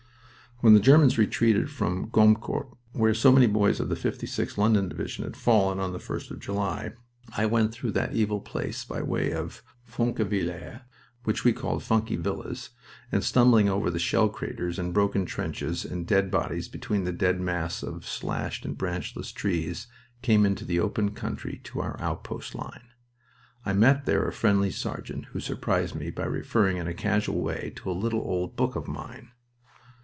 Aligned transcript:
When 0.63 0.75
the 0.75 0.79
Germans 0.79 1.17
retreated 1.17 1.71
from 1.71 2.11
Gommecourt, 2.11 2.77
where 2.91 3.15
so 3.15 3.31
many 3.31 3.47
boys 3.47 3.79
of 3.79 3.89
the 3.89 3.95
56th 3.95 4.59
(London) 4.59 4.87
Division 4.89 5.23
had 5.23 5.35
fallen 5.35 5.79
on 5.79 5.91
the 5.91 5.97
1st 5.97 6.29
of 6.29 6.39
July, 6.39 6.91
I 7.35 7.47
went 7.47 7.73
through 7.73 7.93
that 7.93 8.13
evil 8.13 8.39
place 8.39 8.85
by 8.85 9.01
way 9.01 9.31
of 9.31 9.63
Fonquevillers 9.89 10.81
(which 11.23 11.43
we 11.43 11.51
called 11.51 11.81
"Funky 11.81 12.15
Villas"), 12.15 12.69
and, 13.11 13.23
stumbling 13.23 13.69
over 13.69 13.89
the 13.89 13.97
shell 13.97 14.29
craters 14.29 14.77
and 14.77 14.93
broken 14.93 15.25
trenches 15.25 15.83
and 15.83 16.05
dead 16.05 16.29
bodies 16.29 16.67
between 16.67 17.05
the 17.05 17.11
dead 17.11 17.41
masts 17.41 17.81
of 17.81 18.05
slashed 18.05 18.63
and 18.63 18.77
branchless 18.77 19.31
trees, 19.31 19.87
came 20.21 20.45
into 20.45 20.63
the 20.63 20.79
open 20.79 21.09
country 21.15 21.59
to 21.63 21.81
our 21.81 21.99
outpost 21.99 22.53
line. 22.53 22.89
I 23.65 23.73
met 23.73 24.05
there 24.05 24.27
a 24.27 24.31
friendly 24.31 24.69
sergeant 24.69 25.25
who 25.31 25.39
surprised 25.39 25.95
me 25.95 26.11
by 26.11 26.25
referring 26.25 26.77
in 26.77 26.87
a 26.87 26.93
casual 26.93 27.41
way 27.41 27.73
to 27.77 27.89
a 27.89 27.93
little 27.93 28.21
old 28.21 28.55
book 28.55 28.75
of 28.75 28.87
mine. 28.87 29.31